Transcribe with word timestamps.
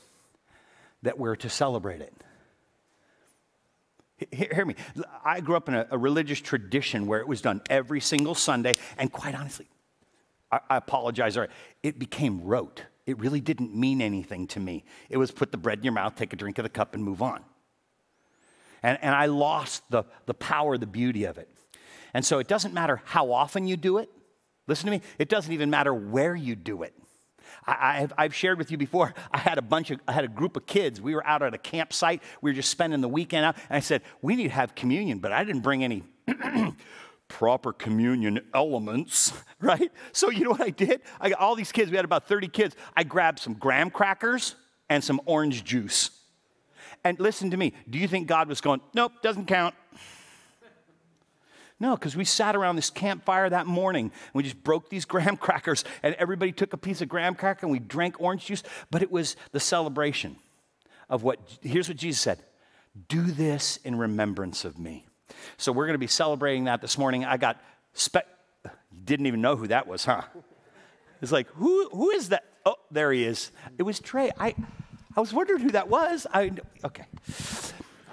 that 1.03 1.19
we're 1.19 1.35
to 1.35 1.49
celebrate 1.49 2.01
it. 2.01 2.13
Hear 4.31 4.65
me. 4.65 4.73
I 5.23 5.39
grew 5.41 5.55
up 5.55 5.69
in 5.69 5.75
a, 5.75 5.87
a 5.91 5.97
religious 5.99 6.41
tradition 6.41 7.05
where 7.05 7.19
it 7.19 7.27
was 7.27 7.41
done 7.41 7.61
every 7.69 8.01
single 8.01 8.33
Sunday, 8.33 8.73
and 8.97 9.11
quite 9.11 9.35
honestly, 9.35 9.67
I, 10.51 10.61
I 10.67 10.77
apologize, 10.77 11.37
it 11.83 11.99
became 11.99 12.41
rote 12.43 12.85
it 13.05 13.19
really 13.19 13.39
didn't 13.39 13.75
mean 13.75 14.01
anything 14.01 14.47
to 14.47 14.59
me. 14.59 14.83
It 15.09 15.17
was 15.17 15.31
put 15.31 15.51
the 15.51 15.57
bread 15.57 15.79
in 15.79 15.83
your 15.83 15.93
mouth, 15.93 16.15
take 16.15 16.33
a 16.33 16.35
drink 16.35 16.57
of 16.57 16.63
the 16.63 16.69
cup, 16.69 16.95
and 16.95 17.03
move 17.03 17.21
on. 17.21 17.43
And, 18.81 18.97
and 19.01 19.15
I 19.15 19.27
lost 19.27 19.83
the, 19.89 20.03
the 20.25 20.33
power, 20.33 20.77
the 20.77 20.87
beauty 20.87 21.25
of 21.25 21.37
it. 21.37 21.49
And 22.13 22.25
so 22.25 22.39
it 22.39 22.47
doesn't 22.47 22.73
matter 22.73 23.01
how 23.05 23.31
often 23.31 23.67
you 23.67 23.77
do 23.77 23.97
it. 23.97 24.09
Listen 24.67 24.85
to 24.85 24.91
me, 24.91 25.01
it 25.19 25.29
doesn't 25.29 25.51
even 25.51 25.69
matter 25.69 25.93
where 25.93 26.35
you 26.35 26.55
do 26.55 26.83
it. 26.83 26.93
I, 27.67 27.99
have, 28.01 28.13
I've 28.17 28.33
shared 28.33 28.57
with 28.57 28.71
you 28.71 28.77
before, 28.77 29.13
I 29.31 29.37
had 29.37 29.57
a 29.57 29.61
bunch 29.61 29.91
of, 29.91 29.99
I 30.07 30.11
had 30.11 30.23
a 30.23 30.29
group 30.29 30.55
of 30.55 30.65
kids. 30.65 30.99
We 30.99 31.13
were 31.13 31.25
out 31.25 31.43
at 31.43 31.53
a 31.53 31.57
campsite. 31.57 32.21
We 32.41 32.51
were 32.51 32.55
just 32.55 32.69
spending 32.69 33.01
the 33.01 33.09
weekend 33.09 33.45
out. 33.45 33.55
And 33.69 33.77
I 33.77 33.79
said, 33.79 34.01
we 34.21 34.35
need 34.35 34.43
to 34.43 34.49
have 34.49 34.75
communion, 34.75 35.19
but 35.19 35.31
I 35.31 35.43
didn't 35.43 35.61
bring 35.61 35.83
any 35.83 36.03
proper 37.27 37.73
communion 37.73 38.39
elements, 38.53 39.33
right? 39.61 39.91
So 40.11 40.29
you 40.29 40.43
know 40.43 40.51
what 40.51 40.61
I 40.61 40.69
did? 40.69 41.01
I 41.19 41.29
got 41.29 41.39
all 41.39 41.55
these 41.55 41.71
kids, 41.71 41.89
we 41.91 41.97
had 41.97 42.05
about 42.05 42.27
30 42.27 42.47
kids. 42.47 42.75
I 42.95 43.03
grabbed 43.03 43.39
some 43.39 43.53
graham 43.53 43.89
crackers 43.89 44.55
and 44.89 45.03
some 45.03 45.21
orange 45.25 45.63
juice. 45.63 46.11
And 47.03 47.19
listen 47.19 47.51
to 47.51 47.57
me, 47.57 47.73
do 47.89 47.99
you 47.99 48.07
think 48.07 48.27
God 48.27 48.47
was 48.47 48.61
going, 48.61 48.81
nope, 48.93 49.11
doesn't 49.21 49.45
count? 49.45 49.75
No, 51.79 51.95
because 51.95 52.15
we 52.15 52.23
sat 52.23 52.55
around 52.55 52.77
this 52.77 52.89
campfire 52.89 53.49
that 53.49 53.67
morning 53.67 54.05
and 54.05 54.33
we 54.33 54.43
just 54.43 54.63
broke 54.63 54.89
these 54.89 55.05
graham 55.13 55.37
crackers 55.37 55.83
and 56.03 56.15
everybody 56.15 56.51
took 56.51 56.73
a 56.73 56.77
piece 56.77 57.01
of 57.01 57.09
graham 57.09 57.35
cracker 57.35 57.65
and 57.65 57.71
we 57.71 57.79
drank 57.79 58.19
orange 58.19 58.45
juice. 58.45 58.63
But 58.91 59.01
it 59.01 59.11
was 59.11 59.35
the 59.51 59.59
celebration 59.59 60.37
of 61.09 61.23
what, 61.23 61.39
here's 61.61 61.87
what 61.87 61.97
Jesus 61.97 62.21
said 62.21 62.39
do 63.09 63.23
this 63.23 63.77
in 63.83 63.97
remembrance 63.97 64.63
of 64.63 64.79
me. 64.79 65.04
So 65.57 65.71
we're 65.71 65.85
going 65.85 65.95
to 65.95 65.99
be 65.99 66.07
celebrating 66.07 66.65
that 66.65 66.81
this 66.81 66.97
morning. 66.97 67.25
I 67.25 67.37
got, 67.37 67.61
spe- 67.93 68.27
didn't 69.03 69.25
even 69.25 69.41
know 69.41 69.55
who 69.55 69.67
that 69.67 69.87
was, 69.87 70.05
huh? 70.05 70.23
It's 71.21 71.31
like, 71.31 71.47
who, 71.49 71.89
who 71.89 72.11
is 72.11 72.29
that? 72.29 72.43
Oh, 72.65 72.75
there 72.91 73.11
he 73.11 73.23
is. 73.23 73.51
It 73.77 73.83
was 73.83 73.99
Trey. 73.99 74.31
I, 74.39 74.55
I 75.15 75.19
was 75.19 75.31
wondering 75.31 75.61
who 75.61 75.71
that 75.71 75.89
was. 75.89 76.27
I, 76.33 76.51
okay. 76.83 77.05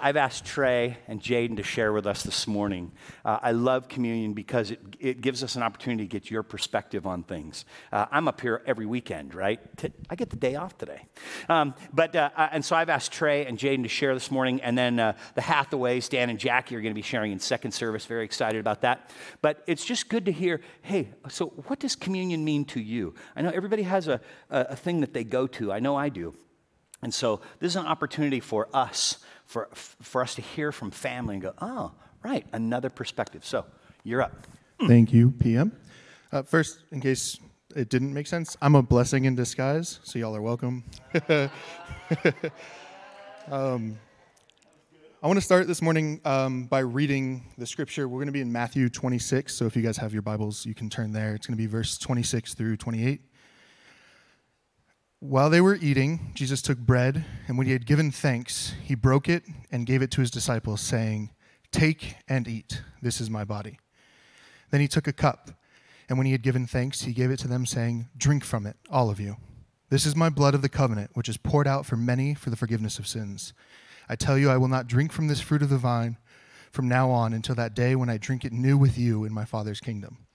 I've 0.03 0.17
asked 0.17 0.43
Trey 0.43 0.97
and 1.07 1.21
Jaden 1.21 1.55
to 1.55 1.63
share 1.63 1.93
with 1.93 2.05
us 2.05 2.23
this 2.23 2.45
morning. 2.45 2.91
Uh, 3.23 3.39
I 3.41 3.53
love 3.53 3.87
communion 3.87 4.33
because 4.33 4.69
it, 4.69 4.81
it 4.99 5.21
gives 5.21 5.45
us 5.45 5.55
an 5.55 5.63
opportunity 5.63 6.03
to 6.03 6.09
get 6.09 6.29
your 6.29 6.43
perspective 6.43 7.07
on 7.07 7.23
things. 7.23 7.63
Uh, 7.89 8.07
I'm 8.11 8.27
up 8.27 8.41
here 8.41 8.61
every 8.65 8.85
weekend, 8.85 9.33
right? 9.33 9.61
I 10.09 10.15
get 10.15 10.29
the 10.29 10.35
day 10.35 10.55
off 10.55 10.77
today. 10.77 11.05
Um, 11.47 11.73
but, 11.93 12.17
uh, 12.17 12.31
and 12.35 12.65
so 12.65 12.75
I've 12.75 12.89
asked 12.89 13.13
Trey 13.13 13.45
and 13.45 13.57
Jaden 13.57 13.83
to 13.83 13.87
share 13.87 14.13
this 14.13 14.29
morning, 14.29 14.59
and 14.59 14.77
then 14.77 14.99
uh, 14.99 15.13
the 15.35 15.41
Hathaways, 15.41 16.09
Dan 16.09 16.29
and 16.29 16.37
Jackie, 16.37 16.75
are 16.75 16.81
going 16.81 16.93
to 16.93 16.95
be 16.95 17.01
sharing 17.01 17.31
in 17.31 17.39
second 17.39 17.71
service. 17.71 18.05
Very 18.05 18.25
excited 18.25 18.59
about 18.59 18.81
that. 18.81 19.09
But 19.41 19.63
it's 19.67 19.85
just 19.85 20.09
good 20.09 20.25
to 20.25 20.33
hear 20.33 20.59
hey, 20.81 21.11
so 21.29 21.45
what 21.67 21.79
does 21.79 21.95
communion 21.95 22.43
mean 22.43 22.65
to 22.65 22.81
you? 22.81 23.13
I 23.37 23.41
know 23.41 23.51
everybody 23.51 23.83
has 23.83 24.09
a, 24.09 24.19
a 24.49 24.75
thing 24.75 24.99
that 24.99 25.13
they 25.13 25.23
go 25.23 25.47
to. 25.47 25.71
I 25.71 25.79
know 25.79 25.95
I 25.95 26.09
do. 26.09 26.35
And 27.03 27.13
so 27.13 27.41
this 27.59 27.71
is 27.71 27.75
an 27.75 27.85
opportunity 27.85 28.39
for 28.39 28.69
us 28.73 29.19
for, 29.45 29.69
for 29.73 30.21
us 30.21 30.35
to 30.35 30.41
hear 30.41 30.71
from 30.71 30.91
family 30.91 31.35
and 31.35 31.41
go, 31.41 31.53
oh, 31.61 31.91
right, 32.23 32.45
another 32.53 32.89
perspective. 32.89 33.45
So 33.45 33.65
you're 34.03 34.21
up. 34.21 34.47
Thank 34.87 35.13
you, 35.13 35.31
PM. 35.31 35.71
Uh, 36.31 36.41
first, 36.41 36.79
in 36.91 36.99
case 36.99 37.39
it 37.75 37.89
didn't 37.89 38.13
make 38.13 38.27
sense, 38.27 38.57
I'm 38.61 38.75
a 38.75 38.81
blessing 38.81 39.25
in 39.25 39.35
disguise, 39.35 39.99
so 40.03 40.19
y'all 40.19 40.35
are 40.35 40.41
welcome. 40.41 40.83
um, 43.51 43.99
I 45.21 45.27
want 45.27 45.37
to 45.37 45.41
start 45.41 45.67
this 45.67 45.81
morning 45.81 46.19
um, 46.25 46.65
by 46.65 46.79
reading 46.79 47.45
the 47.57 47.65
scripture. 47.65 48.09
We're 48.09 48.17
going 48.17 48.27
to 48.27 48.33
be 48.33 48.41
in 48.41 48.51
Matthew 48.51 48.89
26, 48.89 49.53
so 49.53 49.65
if 49.65 49.75
you 49.75 49.81
guys 49.81 49.95
have 49.97 50.11
your 50.11 50.21
Bibles, 50.21 50.65
you 50.65 50.73
can 50.73 50.89
turn 50.89 51.13
there. 51.13 51.33
It's 51.33 51.47
going 51.47 51.55
to 51.55 51.61
be 51.61 51.67
verse 51.67 51.97
26 51.97 52.55
through 52.55 52.77
28. 52.77 53.21
While 55.23 55.49
they 55.49 55.61
were 55.61 55.75
eating, 55.75 56.31
Jesus 56.33 56.61
took 56.61 56.77
bread, 56.77 57.23
and 57.47 57.57
when 57.57 57.65
he 57.65 57.71
had 57.71 57.85
given 57.85 58.11
thanks, 58.11 58.73
he 58.83 58.93
broke 58.93 59.29
it 59.29 59.45
and 59.71 59.85
gave 59.85 60.01
it 60.01 60.11
to 60.11 60.19
his 60.19 60.29
disciples, 60.29 60.81
saying, 60.81 61.31
Take 61.71 62.17
and 62.27 62.45
eat. 62.45 62.81
This 63.01 63.21
is 63.21 63.29
my 63.29 63.45
body. 63.45 63.79
Then 64.69 64.81
he 64.81 64.89
took 64.89 65.07
a 65.07 65.13
cup, 65.13 65.51
and 66.09 66.17
when 66.17 66.25
he 66.25 66.33
had 66.33 66.41
given 66.41 66.67
thanks, 66.67 67.03
he 67.03 67.13
gave 67.13 67.31
it 67.31 67.39
to 67.39 67.47
them, 67.47 67.65
saying, 67.65 68.09
Drink 68.17 68.43
from 68.43 68.65
it, 68.65 68.75
all 68.89 69.09
of 69.09 69.17
you. 69.17 69.37
This 69.89 70.05
is 70.05 70.13
my 70.13 70.27
blood 70.27 70.55
of 70.55 70.61
the 70.61 70.67
covenant, 70.67 71.11
which 71.13 71.29
is 71.29 71.37
poured 71.37 71.69
out 71.69 71.85
for 71.85 71.95
many 71.95 72.33
for 72.33 72.49
the 72.49 72.57
forgiveness 72.57 72.99
of 72.99 73.07
sins. 73.07 73.53
I 74.09 74.17
tell 74.17 74.37
you, 74.37 74.49
I 74.49 74.57
will 74.57 74.67
not 74.67 74.87
drink 74.87 75.13
from 75.13 75.29
this 75.29 75.39
fruit 75.39 75.61
of 75.61 75.69
the 75.69 75.77
vine 75.77 76.17
from 76.69 76.89
now 76.89 77.09
on 77.09 77.31
until 77.31 77.55
that 77.55 77.73
day 77.73 77.95
when 77.95 78.09
I 78.09 78.17
drink 78.17 78.43
it 78.43 78.51
new 78.51 78.77
with 78.77 78.97
you 78.97 79.23
in 79.23 79.31
my 79.31 79.45
Father's 79.45 79.79
kingdom. 79.79 80.25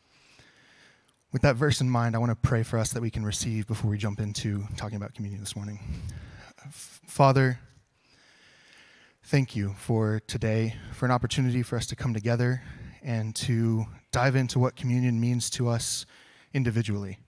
With 1.30 1.42
that 1.42 1.56
verse 1.56 1.82
in 1.82 1.90
mind, 1.90 2.16
I 2.16 2.18
want 2.20 2.30
to 2.30 2.48
pray 2.48 2.62
for 2.62 2.78
us 2.78 2.94
that 2.94 3.02
we 3.02 3.10
can 3.10 3.22
receive 3.22 3.66
before 3.66 3.90
we 3.90 3.98
jump 3.98 4.18
into 4.18 4.64
talking 4.78 4.96
about 4.96 5.12
communion 5.12 5.40
this 5.42 5.54
morning. 5.54 5.78
Father, 6.70 7.60
thank 9.24 9.54
you 9.54 9.74
for 9.78 10.22
today, 10.26 10.76
for 10.94 11.04
an 11.04 11.12
opportunity 11.12 11.62
for 11.62 11.76
us 11.76 11.86
to 11.88 11.96
come 11.96 12.14
together 12.14 12.62
and 13.02 13.36
to 13.36 13.84
dive 14.10 14.36
into 14.36 14.58
what 14.58 14.74
communion 14.74 15.20
means 15.20 15.50
to 15.50 15.68
us 15.68 16.06
individually. 16.54 17.18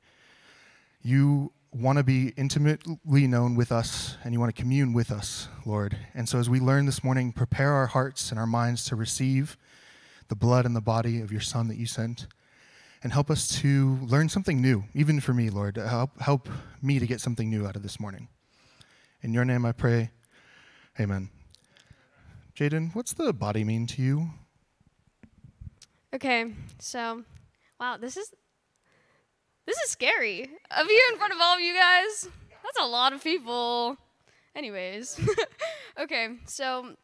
You 1.02 1.52
want 1.70 1.98
to 1.98 2.02
be 2.02 2.32
intimately 2.38 3.26
known 3.26 3.54
with 3.54 3.70
us 3.70 4.16
and 4.24 4.32
you 4.32 4.40
want 4.40 4.56
to 4.56 4.62
commune 4.62 4.94
with 4.94 5.10
us, 5.10 5.48
Lord. 5.66 5.94
And 6.14 6.26
so 6.26 6.38
as 6.38 6.48
we 6.48 6.58
learn 6.58 6.86
this 6.86 7.04
morning, 7.04 7.32
prepare 7.32 7.74
our 7.74 7.88
hearts 7.88 8.30
and 8.30 8.40
our 8.40 8.46
minds 8.46 8.86
to 8.86 8.96
receive 8.96 9.58
the 10.28 10.36
blood 10.36 10.64
and 10.64 10.74
the 10.74 10.80
body 10.80 11.20
of 11.20 11.30
your 11.30 11.42
Son 11.42 11.68
that 11.68 11.76
you 11.76 11.84
sent 11.84 12.26
and 13.02 13.12
help 13.12 13.30
us 13.30 13.48
to 13.60 13.98
learn 14.02 14.28
something 14.28 14.60
new, 14.60 14.84
even 14.94 15.20
for 15.20 15.32
me, 15.32 15.50
Lord. 15.50 15.76
Help, 15.76 16.20
help 16.20 16.48
me 16.82 16.98
to 16.98 17.06
get 17.06 17.20
something 17.20 17.48
new 17.48 17.66
out 17.66 17.76
of 17.76 17.82
this 17.82 17.98
morning. 17.98 18.28
In 19.22 19.32
your 19.32 19.44
name 19.44 19.64
I 19.64 19.72
pray. 19.72 20.10
Amen. 20.98 21.30
Jaden, 22.54 22.94
what's 22.94 23.12
the 23.12 23.32
body 23.32 23.64
mean 23.64 23.86
to 23.86 24.02
you? 24.02 24.30
Okay, 26.12 26.52
so, 26.78 27.22
wow, 27.78 27.96
this 27.96 28.16
is 28.16 28.34
this 29.66 29.78
is 29.84 29.90
scary. 29.90 30.50
Up 30.70 30.86
here 30.86 31.02
in 31.12 31.18
front 31.18 31.32
of 31.32 31.38
all 31.40 31.54
of 31.54 31.60
you 31.60 31.74
guys, 31.74 32.28
that's 32.50 32.78
a 32.80 32.86
lot 32.86 33.12
of 33.12 33.22
people. 33.22 33.96
Anyways, 34.56 35.20
okay, 36.00 36.30
so 36.46 36.96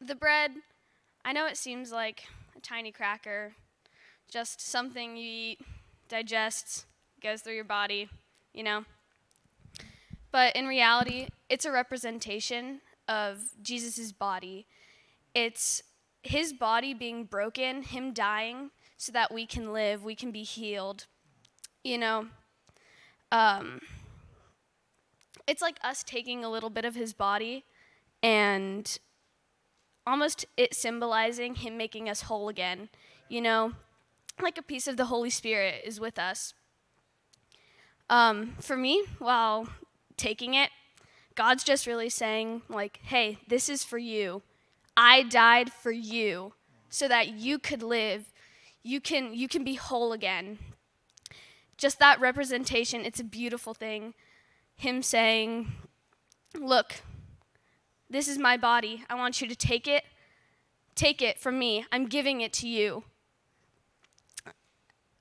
the 0.00 0.16
bread, 0.16 0.50
I 1.24 1.32
know 1.32 1.46
it 1.46 1.56
seems 1.56 1.92
like 1.92 2.24
a 2.56 2.60
tiny 2.60 2.90
cracker, 2.90 3.54
just 4.30 4.60
something 4.60 5.16
you 5.16 5.30
eat, 5.30 5.58
digests, 6.08 6.86
goes 7.22 7.40
through 7.42 7.54
your 7.54 7.64
body, 7.64 8.08
you 8.52 8.62
know. 8.62 8.84
But 10.32 10.56
in 10.56 10.66
reality, 10.66 11.28
it's 11.48 11.64
a 11.64 11.70
representation 11.70 12.80
of 13.08 13.38
Jesus' 13.62 14.12
body. 14.12 14.66
It's 15.34 15.82
his 16.22 16.52
body 16.52 16.94
being 16.94 17.24
broken, 17.24 17.82
him 17.82 18.12
dying, 18.12 18.70
so 18.96 19.12
that 19.12 19.32
we 19.32 19.46
can 19.46 19.72
live, 19.72 20.02
we 20.02 20.14
can 20.14 20.30
be 20.30 20.42
healed. 20.42 21.06
You 21.82 21.98
know, 21.98 22.26
um, 23.30 23.80
it's 25.46 25.62
like 25.62 25.78
us 25.82 26.02
taking 26.02 26.44
a 26.44 26.50
little 26.50 26.70
bit 26.70 26.84
of 26.84 26.94
his 26.94 27.12
body 27.12 27.64
and 28.22 28.98
almost 30.06 30.46
it 30.56 30.74
symbolizing 30.74 31.56
him 31.56 31.76
making 31.76 32.08
us 32.08 32.22
whole 32.22 32.48
again. 32.48 32.88
You 33.28 33.40
know, 33.42 33.72
like 34.42 34.58
a 34.58 34.62
piece 34.62 34.86
of 34.86 34.96
the 34.96 35.06
Holy 35.06 35.30
Spirit 35.30 35.82
is 35.84 36.00
with 36.00 36.18
us. 36.18 36.54
Um, 38.10 38.54
for 38.60 38.76
me, 38.76 39.04
while 39.18 39.68
taking 40.16 40.54
it, 40.54 40.70
God's 41.34 41.64
just 41.64 41.86
really 41.86 42.10
saying, 42.10 42.62
like, 42.68 43.00
hey, 43.02 43.38
this 43.48 43.68
is 43.68 43.82
for 43.82 43.98
you. 43.98 44.42
I 44.96 45.22
died 45.22 45.72
for 45.72 45.90
you 45.90 46.52
so 46.88 47.08
that 47.08 47.28
you 47.30 47.58
could 47.58 47.82
live. 47.82 48.32
You 48.82 49.00
can 49.00 49.34
you 49.34 49.48
can 49.48 49.64
be 49.64 49.74
whole 49.74 50.12
again. 50.12 50.58
Just 51.76 51.98
that 51.98 52.20
representation, 52.20 53.04
it's 53.04 53.18
a 53.18 53.24
beautiful 53.24 53.74
thing. 53.74 54.14
Him 54.76 55.02
saying, 55.02 55.72
"Look, 56.54 57.02
this 58.08 58.28
is 58.28 58.38
my 58.38 58.56
body. 58.56 59.04
I 59.10 59.14
want 59.16 59.40
you 59.40 59.48
to 59.48 59.56
take 59.56 59.88
it. 59.88 60.04
Take 60.94 61.20
it 61.20 61.40
from 61.40 61.58
me. 61.58 61.84
I'm 61.90 62.06
giving 62.06 62.40
it 62.40 62.52
to 62.54 62.68
you." 62.68 63.04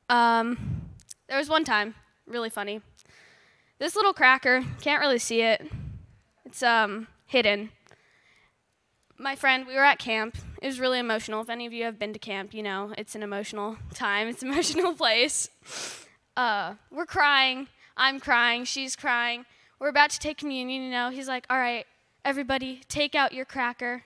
Um, 0.09 0.89
there 1.27 1.37
was 1.37 1.49
one 1.49 1.63
time, 1.63 1.95
really 2.27 2.49
funny. 2.49 2.81
This 3.79 3.95
little 3.95 4.13
cracker, 4.13 4.63
can't 4.81 5.01
really 5.01 5.19
see 5.19 5.41
it. 5.41 5.69
It's 6.45 6.61
um 6.63 7.07
hidden. 7.25 7.71
My 9.17 9.35
friend, 9.35 9.65
we 9.65 9.75
were 9.75 9.83
at 9.83 9.99
camp. 9.99 10.37
It 10.61 10.67
was 10.67 10.79
really 10.79 10.99
emotional. 10.99 11.41
If 11.41 11.49
any 11.49 11.65
of 11.65 11.73
you 11.73 11.83
have 11.85 11.99
been 11.99 12.13
to 12.13 12.19
camp, 12.19 12.53
you 12.53 12.63
know 12.63 12.93
it's 12.97 13.15
an 13.15 13.23
emotional 13.23 13.77
time. 13.93 14.27
It's 14.27 14.41
an 14.41 14.49
emotional 14.49 14.93
place. 15.03 15.49
Uh, 16.35 16.75
we're 16.91 17.05
crying. 17.05 17.67
I'm 17.95 18.19
crying. 18.19 18.65
She's 18.65 18.95
crying. 18.95 19.45
We're 19.79 19.89
about 19.89 20.09
to 20.11 20.19
take 20.19 20.37
communion. 20.37 20.83
You 20.83 20.91
know, 20.91 21.09
he's 21.09 21.27
like, 21.27 21.45
"All 21.49 21.57
right, 21.57 21.85
everybody, 22.23 22.81
take 22.87 23.15
out 23.15 23.33
your 23.33 23.45
cracker, 23.45 24.03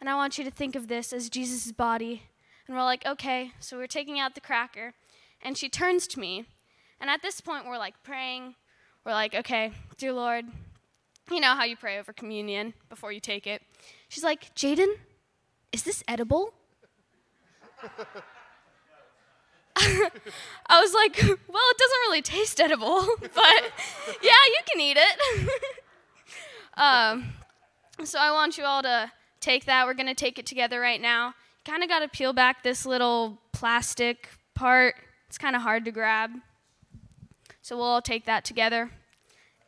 and 0.00 0.08
I 0.08 0.14
want 0.14 0.38
you 0.38 0.44
to 0.44 0.50
think 0.50 0.76
of 0.76 0.88
this 0.88 1.12
as 1.12 1.28
Jesus' 1.28 1.72
body." 1.72 2.22
And 2.66 2.76
we're 2.76 2.82
like, 2.82 3.06
"Okay." 3.06 3.52
So 3.58 3.76
we're 3.76 3.86
taking 3.86 4.20
out 4.20 4.34
the 4.34 4.40
cracker, 4.40 4.94
and 5.44 5.56
she 5.56 5.68
turns 5.68 6.06
to 6.08 6.20
me, 6.20 6.46
and 7.00 7.10
at 7.10 7.22
this 7.22 7.40
point, 7.40 7.66
we're 7.66 7.78
like 7.78 8.02
praying. 8.02 8.54
We're 9.04 9.12
like, 9.12 9.34
"Okay, 9.34 9.72
dear 9.98 10.12
Lord, 10.12 10.46
you 11.30 11.40
know 11.40 11.54
how 11.54 11.64
you 11.64 11.76
pray 11.76 11.98
over 11.98 12.12
communion 12.12 12.74
before 12.88 13.10
you 13.12 13.20
take 13.20 13.46
it. 13.46 13.62
She's 14.08 14.24
like, 14.24 14.54
Jaden, 14.54 14.94
is 15.72 15.82
this 15.82 16.04
edible? 16.06 16.52
I 19.76 20.80
was 20.80 20.94
like, 20.94 21.16
well, 21.22 21.62
it 21.70 21.78
doesn't 21.78 22.00
really 22.06 22.22
taste 22.22 22.60
edible, 22.60 23.06
but 23.20 23.72
yeah, 24.22 24.32
you 24.46 24.60
can 24.70 24.80
eat 24.80 24.96
it. 24.98 25.50
um, 26.76 27.32
so 28.04 28.18
I 28.18 28.30
want 28.32 28.58
you 28.58 28.64
all 28.64 28.82
to 28.82 29.10
take 29.40 29.64
that. 29.64 29.86
We're 29.86 29.94
going 29.94 30.06
to 30.06 30.14
take 30.14 30.38
it 30.38 30.46
together 30.46 30.78
right 30.78 31.00
now. 31.00 31.34
Kind 31.64 31.82
of 31.82 31.88
got 31.88 32.00
to 32.00 32.08
peel 32.08 32.34
back 32.34 32.62
this 32.62 32.84
little 32.84 33.38
plastic 33.52 34.28
part. 34.54 34.94
It's 35.28 35.38
kind 35.38 35.56
of 35.56 35.62
hard 35.62 35.84
to 35.84 35.90
grab. 35.90 36.30
So 37.62 37.76
we'll 37.76 37.86
all 37.86 38.02
take 38.02 38.24
that 38.26 38.44
together 38.44 38.90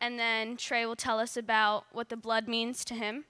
and 0.00 0.18
then 0.18 0.56
Trey 0.56 0.86
will 0.86 0.96
tell 0.96 1.18
us 1.18 1.36
about 1.36 1.86
what 1.92 2.08
the 2.08 2.16
blood 2.16 2.48
means 2.48 2.84
to 2.86 2.94
him. 2.94 3.24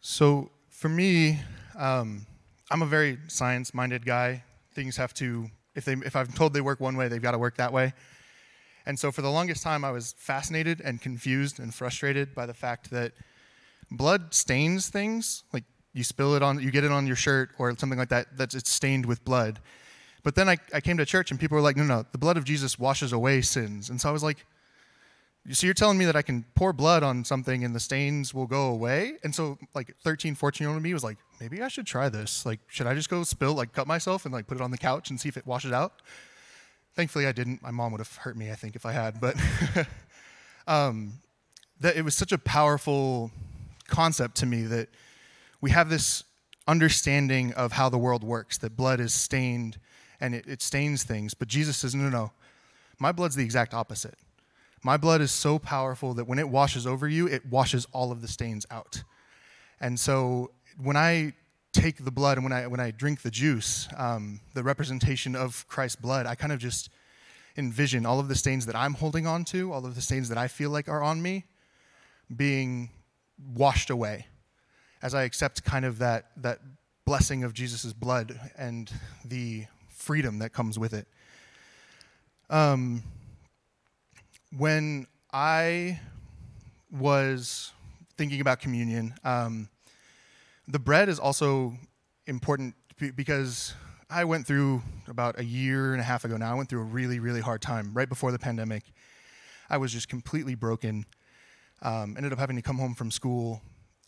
So 0.00 0.50
for 0.68 0.88
me, 0.88 1.40
um, 1.76 2.26
I'm 2.70 2.82
a 2.82 2.86
very 2.86 3.18
science-minded 3.26 4.06
guy. 4.06 4.44
Things 4.72 4.96
have 4.96 5.12
to, 5.14 5.50
if 5.74 5.84
they, 5.84 5.94
if 5.94 6.14
I'm 6.14 6.28
told 6.28 6.52
they 6.52 6.60
work 6.60 6.78
one 6.78 6.96
way, 6.96 7.08
they've 7.08 7.22
got 7.22 7.32
to 7.32 7.38
work 7.38 7.56
that 7.56 7.72
way. 7.72 7.94
And 8.86 8.98
so 8.98 9.10
for 9.10 9.22
the 9.22 9.30
longest 9.30 9.62
time, 9.62 9.84
I 9.84 9.90
was 9.90 10.14
fascinated 10.18 10.80
and 10.80 11.00
confused 11.00 11.58
and 11.58 11.74
frustrated 11.74 12.34
by 12.34 12.46
the 12.46 12.54
fact 12.54 12.90
that 12.90 13.12
blood 13.90 14.34
stains 14.34 14.88
things. 14.88 15.44
Like 15.52 15.64
you 15.92 16.04
spill 16.04 16.34
it 16.34 16.42
on, 16.42 16.60
you 16.60 16.70
get 16.70 16.84
it 16.84 16.92
on 16.92 17.06
your 17.06 17.16
shirt 17.16 17.50
or 17.58 17.76
something 17.76 17.98
like 17.98 18.10
that. 18.10 18.36
that 18.36 18.54
it's 18.54 18.70
stained 18.70 19.06
with 19.06 19.24
blood. 19.24 19.60
But 20.22 20.34
then 20.34 20.48
I, 20.48 20.56
I 20.72 20.80
came 20.80 20.96
to 20.96 21.06
church 21.06 21.30
and 21.30 21.38
people 21.38 21.54
were 21.54 21.62
like, 21.62 21.76
no, 21.76 21.84
no, 21.84 22.04
the 22.12 22.18
blood 22.18 22.36
of 22.36 22.44
Jesus 22.44 22.78
washes 22.78 23.12
away 23.12 23.42
sins. 23.42 23.90
And 23.90 24.00
so 24.00 24.08
I 24.08 24.12
was 24.12 24.22
like, 24.22 24.46
so 25.50 25.66
you're 25.66 25.74
telling 25.74 25.98
me 25.98 26.06
that 26.06 26.16
I 26.16 26.22
can 26.22 26.46
pour 26.54 26.72
blood 26.72 27.02
on 27.02 27.22
something 27.22 27.64
and 27.64 27.74
the 27.74 27.80
stains 27.80 28.32
will 28.32 28.46
go 28.46 28.68
away? 28.68 29.14
And 29.22 29.34
so 29.34 29.58
like 29.74 29.94
13, 30.02 30.34
14 30.34 30.64
year 30.64 30.72
old 30.72 30.82
me 30.82 30.94
was 30.94 31.04
like, 31.04 31.18
maybe 31.40 31.60
I 31.60 31.68
should 31.68 31.86
try 31.86 32.08
this. 32.08 32.46
Like, 32.46 32.60
should 32.68 32.86
I 32.86 32.94
just 32.94 33.10
go 33.10 33.22
spill, 33.24 33.52
like 33.52 33.74
cut 33.74 33.86
myself 33.86 34.24
and 34.24 34.32
like 34.32 34.46
put 34.46 34.56
it 34.56 34.62
on 34.62 34.70
the 34.70 34.78
couch 34.78 35.10
and 35.10 35.20
see 35.20 35.28
if 35.28 35.36
it 35.36 35.46
washes 35.46 35.72
out? 35.72 36.00
Thankfully 36.94 37.26
I 37.26 37.32
didn't. 37.32 37.62
My 37.62 37.70
mom 37.70 37.92
would 37.92 38.00
have 38.00 38.14
hurt 38.16 38.36
me, 38.36 38.50
I 38.50 38.54
think, 38.54 38.76
if 38.76 38.86
I 38.86 38.92
had. 38.92 39.20
But 39.20 39.36
um, 40.66 41.14
that 41.80 41.96
it 41.96 42.04
was 42.04 42.14
such 42.14 42.32
a 42.32 42.38
powerful 42.38 43.30
concept 43.88 44.36
to 44.36 44.46
me 44.46 44.62
that 44.62 44.88
we 45.60 45.70
have 45.70 45.88
this 45.88 46.24
understanding 46.66 47.52
of 47.54 47.72
how 47.72 47.88
the 47.88 47.98
world 47.98 48.24
works, 48.24 48.58
that 48.58 48.76
blood 48.76 49.00
is 49.00 49.12
stained 49.12 49.78
and 50.20 50.34
it, 50.34 50.46
it 50.46 50.62
stains 50.62 51.02
things. 51.02 51.34
But 51.34 51.48
Jesus 51.48 51.76
says, 51.76 51.94
no, 51.94 52.04
no, 52.04 52.10
no. 52.10 52.32
My 52.98 53.12
blood's 53.12 53.34
the 53.34 53.44
exact 53.44 53.74
opposite. 53.74 54.14
My 54.82 54.96
blood 54.96 55.20
is 55.20 55.30
so 55.30 55.58
powerful 55.58 56.14
that 56.14 56.26
when 56.26 56.38
it 56.38 56.48
washes 56.48 56.86
over 56.86 57.08
you, 57.08 57.26
it 57.26 57.44
washes 57.46 57.86
all 57.92 58.12
of 58.12 58.22
the 58.22 58.28
stains 58.28 58.66
out. 58.70 59.02
And 59.80 59.98
so 59.98 60.52
when 60.78 60.96
I 60.96 61.32
take 61.74 62.04
the 62.04 62.10
blood 62.10 62.38
and 62.38 62.44
when 62.44 62.52
I, 62.52 62.66
when 62.66 62.80
I 62.80 62.90
drink 62.90 63.22
the 63.22 63.30
juice, 63.30 63.88
um, 63.96 64.40
the 64.54 64.62
representation 64.62 65.34
of 65.36 65.66
Christ's 65.68 65.96
blood, 65.96 66.24
I 66.24 66.34
kind 66.34 66.52
of 66.52 66.58
just 66.58 66.88
envision 67.56 68.06
all 68.06 68.20
of 68.20 68.28
the 68.28 68.34
stains 68.34 68.66
that 68.66 68.76
I'm 68.76 68.94
holding 68.94 69.26
on 69.26 69.44
to, 69.46 69.72
all 69.72 69.84
of 69.84 69.94
the 69.94 70.00
stains 70.00 70.28
that 70.28 70.38
I 70.38 70.48
feel 70.48 70.70
like 70.70 70.88
are 70.88 71.02
on 71.02 71.20
me, 71.20 71.44
being 72.34 72.90
washed 73.54 73.90
away 73.90 74.26
as 75.02 75.14
I 75.14 75.24
accept 75.24 75.64
kind 75.64 75.84
of 75.84 75.98
that, 75.98 76.30
that 76.38 76.60
blessing 77.04 77.44
of 77.44 77.52
Jesus' 77.52 77.92
blood 77.92 78.40
and 78.56 78.90
the 79.24 79.66
freedom 79.88 80.38
that 80.38 80.52
comes 80.52 80.78
with 80.78 80.94
it. 80.94 81.06
Um, 82.48 83.02
when 84.56 85.06
I 85.32 86.00
was 86.90 87.72
thinking 88.16 88.40
about 88.40 88.60
communion, 88.60 89.14
um, 89.24 89.68
the 90.68 90.78
bread 90.78 91.08
is 91.08 91.18
also 91.18 91.74
important 92.26 92.74
because 93.16 93.74
I 94.08 94.24
went 94.24 94.46
through 94.46 94.82
about 95.08 95.38
a 95.38 95.44
year 95.44 95.92
and 95.92 96.00
a 96.00 96.04
half 96.04 96.24
ago 96.24 96.36
now, 96.36 96.52
I 96.52 96.54
went 96.54 96.68
through 96.68 96.82
a 96.82 96.84
really, 96.84 97.18
really 97.18 97.40
hard 97.40 97.60
time 97.60 97.92
right 97.94 98.08
before 98.08 98.32
the 98.32 98.38
pandemic. 98.38 98.84
I 99.68 99.78
was 99.78 99.92
just 99.92 100.08
completely 100.08 100.54
broken. 100.54 101.04
Um, 101.82 102.14
ended 102.16 102.32
up 102.32 102.38
having 102.38 102.56
to 102.56 102.62
come 102.62 102.78
home 102.78 102.94
from 102.94 103.10
school. 103.10 103.60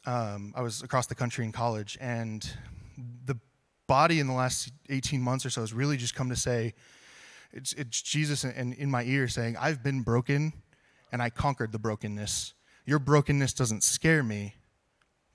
Um, 0.07 0.55
I 0.57 0.63
was 0.63 0.83
across 0.83 1.07
the 1.07 1.15
country 1.15 1.45
in 1.45 1.53
college, 1.53 1.99
and 2.01 2.49
the 3.25 3.37
body 3.87 4.21
in 4.21 4.27
the 4.27 4.33
last 4.33 4.73
18 4.89 5.21
months 5.21 5.45
or 5.45 5.51
so 5.51 5.61
has 5.61 5.73
really 5.73 5.97
just 5.97 6.15
come 6.15 6.29
to 6.29 6.37
say, 6.37 6.75
it's, 7.53 7.73
it's 7.75 8.03
Jesus 8.03 8.45
in, 8.45 8.73
in 8.75 8.91
my 8.91 9.05
ear 9.05 9.29
saying, 9.29 9.57
I've 9.59 9.83
been 9.83 10.03
broken 10.03 10.53
and 11.13 11.23
I 11.23 11.31
conquered 11.31 11.73
the 11.73 11.79
brokenness. 11.79 12.55
Your 12.85 12.99
brokenness 12.99 13.53
doesn't 13.53 13.83
scare 13.83 14.23
me. 14.23 14.55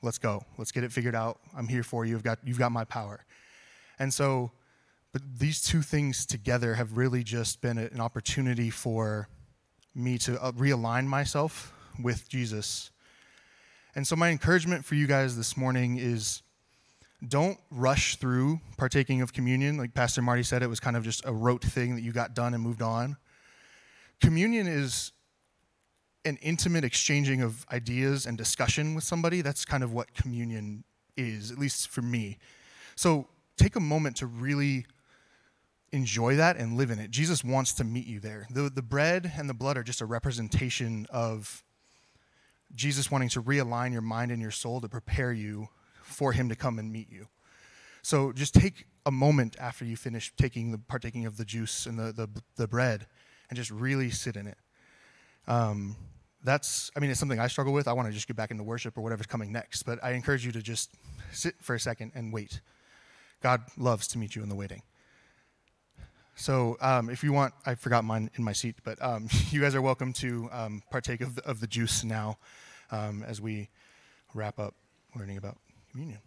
Let's 0.01 0.17
go. 0.17 0.43
Let's 0.57 0.71
get 0.71 0.83
it 0.83 0.91
figured 0.91 1.15
out. 1.15 1.39
I'm 1.55 1.67
here 1.67 1.83
for 1.83 2.05
you. 2.05 2.11
You've 2.11 2.23
got, 2.23 2.39
you've 2.43 2.57
got 2.57 2.71
my 2.71 2.83
power. 2.83 3.23
And 3.99 4.13
so, 4.13 4.51
but 5.13 5.21
these 5.37 5.61
two 5.61 5.81
things 5.81 6.25
together 6.25 6.75
have 6.75 6.97
really 6.97 7.23
just 7.23 7.61
been 7.61 7.77
an 7.77 7.99
opportunity 7.99 8.69
for 8.69 9.27
me 9.93 10.17
to 10.19 10.41
uh, 10.41 10.51
realign 10.53 11.05
myself 11.05 11.73
with 12.01 12.29
Jesus. 12.29 12.91
And 13.93 14.07
so, 14.07 14.15
my 14.15 14.29
encouragement 14.29 14.85
for 14.85 14.95
you 14.95 15.05
guys 15.05 15.35
this 15.35 15.57
morning 15.57 15.97
is 15.97 16.41
don't 17.27 17.59
rush 17.69 18.15
through 18.15 18.61
partaking 18.77 19.21
of 19.21 19.33
communion. 19.33 19.77
Like 19.77 19.93
Pastor 19.93 20.21
Marty 20.21 20.43
said, 20.43 20.63
it 20.63 20.67
was 20.67 20.79
kind 20.79 20.95
of 20.95 21.03
just 21.03 21.23
a 21.25 21.33
rote 21.33 21.63
thing 21.63 21.95
that 21.95 22.01
you 22.01 22.11
got 22.11 22.33
done 22.33 22.53
and 22.53 22.63
moved 22.63 22.81
on. 22.81 23.17
Communion 24.19 24.65
is 24.65 25.11
an 26.23 26.37
intimate 26.41 26.83
exchanging 26.83 27.41
of 27.41 27.65
ideas 27.71 28.25
and 28.25 28.37
discussion 28.37 28.95
with 28.95 29.03
somebody. 29.03 29.41
That's 29.41 29.65
kind 29.65 29.83
of 29.83 29.91
what 29.93 30.13
communion 30.13 30.83
is, 31.17 31.51
at 31.51 31.57
least 31.57 31.89
for 31.89 32.01
me. 32.01 32.37
So, 32.95 33.27
take 33.57 33.75
a 33.75 33.79
moment 33.79 34.17
to 34.17 34.27
really 34.27 34.85
enjoy 35.91 36.35
that 36.37 36.57
and 36.57 36.77
live 36.77 36.89
in 36.89 36.99
it. 36.99 37.11
Jesus 37.11 37.43
wants 37.43 37.73
to 37.73 37.83
meet 37.83 38.07
you 38.07 38.19
there. 38.19 38.47
The, 38.49 38.69
the 38.69 38.81
bread 38.81 39.31
and 39.37 39.49
the 39.49 39.53
blood 39.53 39.77
are 39.77 39.83
just 39.83 40.01
a 40.01 40.05
representation 40.05 41.05
of 41.09 41.63
Jesus 42.73 43.11
wanting 43.11 43.29
to 43.29 43.41
realign 43.41 43.91
your 43.91 44.01
mind 44.01 44.31
and 44.31 44.41
your 44.41 44.51
soul 44.51 44.79
to 44.81 44.87
prepare 44.87 45.33
you 45.33 45.67
for 46.01 46.31
him 46.31 46.49
to 46.49 46.55
come 46.55 46.79
and 46.79 46.91
meet 46.91 47.11
you. 47.11 47.27
So 48.01 48.31
just 48.31 48.53
take 48.53 48.85
a 49.05 49.11
moment 49.11 49.55
after 49.59 49.85
you 49.85 49.95
finish 49.95 50.33
taking 50.37 50.71
the 50.71 50.77
partaking 50.77 51.25
of 51.25 51.37
the 51.37 51.45
juice 51.45 51.85
and 51.85 51.99
the, 51.99 52.11
the, 52.11 52.29
the 52.55 52.67
bread 52.67 53.07
and 53.49 53.57
just 53.57 53.71
really 53.71 54.09
sit 54.09 54.35
in 54.35 54.47
it. 54.47 54.57
Um, 55.47 55.95
that's, 56.43 56.91
I 56.95 56.99
mean, 56.99 57.11
it's 57.11 57.19
something 57.19 57.39
I 57.39 57.47
struggle 57.47 57.73
with. 57.73 57.87
I 57.87 57.93
want 57.93 58.07
to 58.07 58.13
just 58.13 58.27
get 58.27 58.35
back 58.35 58.51
into 58.51 58.63
worship 58.63 58.97
or 58.97 59.01
whatever's 59.01 59.27
coming 59.27 59.51
next, 59.51 59.83
but 59.83 60.03
I 60.03 60.11
encourage 60.11 60.45
you 60.45 60.51
to 60.53 60.61
just 60.61 60.91
sit 61.31 61.55
for 61.61 61.75
a 61.75 61.79
second 61.79 62.11
and 62.15 62.33
wait. 62.33 62.61
God 63.41 63.61
loves 63.77 64.07
to 64.09 64.17
meet 64.17 64.35
you 64.35 64.43
in 64.43 64.49
the 64.49 64.55
waiting. 64.55 64.81
So 66.35 66.77
um, 66.81 67.09
if 67.09 67.23
you 67.23 67.33
want, 67.33 67.53
I 67.65 67.75
forgot 67.75 68.03
mine 68.03 68.29
in 68.35 68.43
my 68.43 68.53
seat, 68.53 68.75
but 68.83 69.01
um, 69.01 69.27
you 69.51 69.61
guys 69.61 69.75
are 69.75 69.81
welcome 69.81 70.13
to 70.13 70.49
um, 70.51 70.81
partake 70.89 71.21
of 71.21 71.35
the, 71.35 71.45
of 71.45 71.59
the 71.59 71.67
juice 71.67 72.03
now 72.03 72.37
um, 72.89 73.23
as 73.27 73.39
we 73.39 73.69
wrap 74.33 74.59
up 74.59 74.75
learning 75.15 75.37
about 75.37 75.57
communion. 75.91 76.19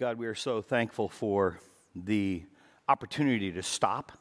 God, 0.00 0.16
we 0.16 0.26
are 0.28 0.34
so 0.34 0.62
thankful 0.62 1.10
for 1.10 1.60
the 1.94 2.42
opportunity 2.88 3.52
to 3.52 3.62
stop, 3.62 4.12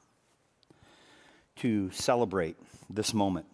to 1.55 1.89
celebrate 1.91 2.57
this 2.89 3.13
moment. 3.13 3.45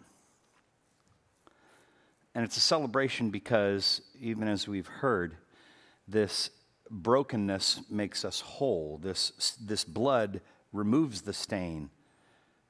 And 2.33 2.43
it's 2.43 2.57
a 2.57 2.61
celebration 2.61 3.29
because, 3.29 4.01
even 4.19 4.47
as 4.47 4.67
we've 4.67 4.87
heard, 4.87 5.37
this 6.07 6.49
brokenness 6.89 7.81
makes 7.91 8.25
us 8.25 8.41
whole. 8.41 8.97
This, 9.03 9.55
this 9.63 9.83
blood 9.83 10.41
removes 10.73 11.21
the 11.21 11.33
stain. 11.33 11.91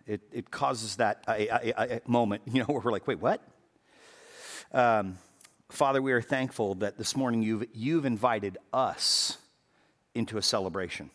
It, 0.06 0.20
it 0.34 0.52
causes 0.52 0.98
that 0.98 1.24
a, 1.30 1.48
a, 1.48 1.96
a 1.96 2.02
moment, 2.06 2.42
you 2.46 2.60
know, 2.60 2.66
where 2.74 2.82
we're 2.82 2.92
like, 2.92 3.08
wait, 3.08 3.22
what? 3.22 3.42
Um, 4.74 5.18
Father, 5.70 6.02
we 6.02 6.12
are 6.12 6.22
thankful 6.22 6.76
that 6.76 6.98
this 6.98 7.16
morning 7.16 7.42
you've, 7.42 7.68
you've 7.74 8.04
invited 8.04 8.58
us 8.74 9.38
into 10.16 10.38
a 10.38 10.42
celebration. 10.42 11.12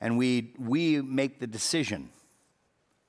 And 0.00 0.18
we, 0.18 0.54
we 0.58 1.00
make 1.00 1.40
the 1.40 1.46
decision. 1.46 2.10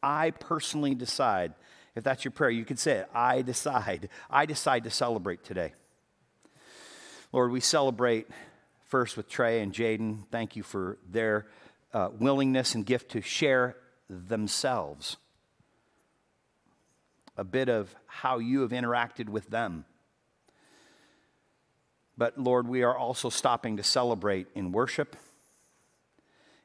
I 0.01 0.31
personally 0.31 0.95
decide 0.95 1.53
if 1.95 2.03
that's 2.03 2.23
your 2.23 2.31
prayer, 2.31 2.49
you 2.49 2.63
could 2.65 2.79
say 2.79 2.99
it. 2.99 3.09
I 3.13 3.41
decide. 3.41 4.09
I 4.29 4.45
decide 4.45 4.85
to 4.85 4.89
celebrate 4.89 5.43
today. 5.43 5.73
Lord, 7.33 7.51
we 7.51 7.59
celebrate 7.59 8.27
first 8.87 9.17
with 9.17 9.27
Trey 9.27 9.61
and 9.61 9.73
Jaden. 9.73 10.23
Thank 10.31 10.55
you 10.55 10.63
for 10.63 10.97
their 11.09 11.47
uh, 11.93 12.09
willingness 12.17 12.73
and 12.73 12.85
gift 12.85 13.11
to 13.11 13.21
share 13.21 13.75
themselves. 14.09 15.17
A 17.37 17.43
bit 17.43 17.69
of 17.69 17.93
how 18.05 18.39
you 18.39 18.61
have 18.61 18.71
interacted 18.71 19.27
with 19.27 19.49
them. 19.49 19.85
But 22.19 22.37
Lord, 22.37 22.67
we 22.67 22.83
are 22.83 22.97
also 22.97 23.29
stopping 23.29 23.77
to 23.77 23.83
celebrate 23.83 24.47
in 24.53 24.73
worship 24.73 25.15